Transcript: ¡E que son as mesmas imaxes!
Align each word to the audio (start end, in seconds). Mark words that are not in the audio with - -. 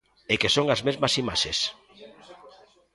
¡E 0.31 0.35
que 0.41 0.53
son 0.55 0.65
as 0.75 0.81
mesmas 0.87 1.13
imaxes! 1.23 1.57